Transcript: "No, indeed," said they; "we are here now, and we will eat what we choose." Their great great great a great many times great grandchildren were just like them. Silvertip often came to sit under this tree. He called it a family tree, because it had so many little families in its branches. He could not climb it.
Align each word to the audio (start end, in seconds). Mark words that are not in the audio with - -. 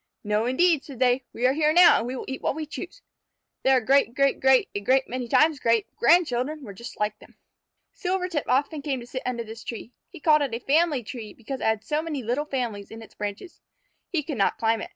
"No, 0.23 0.47
indeed," 0.47 0.83
said 0.83 0.97
they; 0.97 1.25
"we 1.31 1.45
are 1.45 1.53
here 1.53 1.71
now, 1.71 1.99
and 1.99 2.07
we 2.07 2.15
will 2.15 2.25
eat 2.27 2.41
what 2.41 2.55
we 2.55 2.65
choose." 2.65 3.03
Their 3.61 3.79
great 3.79 4.15
great 4.15 4.39
great 4.39 4.67
a 4.73 4.79
great 4.79 5.07
many 5.07 5.27
times 5.27 5.59
great 5.59 5.95
grandchildren 5.95 6.63
were 6.63 6.73
just 6.73 6.99
like 6.99 7.19
them. 7.19 7.37
Silvertip 7.93 8.45
often 8.47 8.81
came 8.81 8.99
to 9.01 9.05
sit 9.05 9.21
under 9.27 9.43
this 9.43 9.63
tree. 9.63 9.91
He 10.09 10.19
called 10.19 10.41
it 10.41 10.55
a 10.55 10.59
family 10.59 11.03
tree, 11.03 11.35
because 11.35 11.61
it 11.61 11.65
had 11.65 11.83
so 11.83 12.01
many 12.01 12.23
little 12.23 12.45
families 12.45 12.89
in 12.89 13.03
its 13.03 13.13
branches. 13.13 13.61
He 14.09 14.23
could 14.23 14.39
not 14.39 14.57
climb 14.57 14.81
it. 14.81 14.89